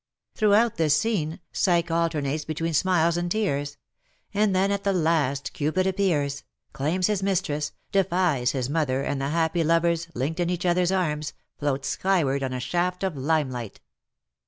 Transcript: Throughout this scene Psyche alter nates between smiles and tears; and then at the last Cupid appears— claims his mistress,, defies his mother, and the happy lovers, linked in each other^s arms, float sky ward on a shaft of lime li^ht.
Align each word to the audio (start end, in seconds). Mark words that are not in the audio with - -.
Throughout 0.33 0.77
this 0.77 0.97
scene 0.97 1.41
Psyche 1.53 1.91
alter 1.93 2.23
nates 2.23 2.43
between 2.47 2.73
smiles 2.73 3.17
and 3.17 3.29
tears; 3.29 3.77
and 4.33 4.55
then 4.55 4.71
at 4.71 4.83
the 4.83 4.93
last 4.93 5.53
Cupid 5.53 5.85
appears— 5.85 6.43
claims 6.73 7.05
his 7.05 7.21
mistress,, 7.21 7.73
defies 7.91 8.49
his 8.49 8.67
mother, 8.67 9.03
and 9.03 9.21
the 9.21 9.29
happy 9.29 9.63
lovers, 9.63 10.07
linked 10.15 10.39
in 10.39 10.49
each 10.49 10.63
other^s 10.63 10.89
arms, 10.97 11.33
float 11.59 11.85
sky 11.85 12.23
ward 12.23 12.41
on 12.41 12.51
a 12.51 12.59
shaft 12.59 13.03
of 13.03 13.15
lime 13.15 13.51
li^ht. 13.51 13.75